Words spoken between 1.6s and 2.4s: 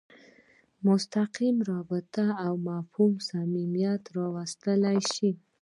رابطه